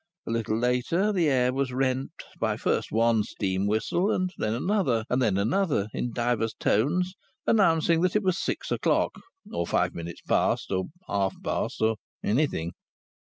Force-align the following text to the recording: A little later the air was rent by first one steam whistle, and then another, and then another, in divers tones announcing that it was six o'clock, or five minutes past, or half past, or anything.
A 0.25 0.31
little 0.31 0.57
later 0.57 1.13
the 1.13 1.27
air 1.29 1.53
was 1.53 1.71
rent 1.71 2.09
by 2.39 2.57
first 2.57 2.91
one 2.91 3.21
steam 3.21 3.67
whistle, 3.67 4.09
and 4.09 4.31
then 4.39 4.55
another, 4.55 5.05
and 5.11 5.21
then 5.21 5.37
another, 5.37 5.89
in 5.93 6.11
divers 6.11 6.55
tones 6.55 7.13
announcing 7.45 8.01
that 8.01 8.15
it 8.15 8.23
was 8.23 8.39
six 8.43 8.71
o'clock, 8.71 9.11
or 9.53 9.67
five 9.67 9.93
minutes 9.93 10.21
past, 10.27 10.71
or 10.71 10.85
half 11.07 11.35
past, 11.43 11.83
or 11.83 11.97
anything. 12.23 12.71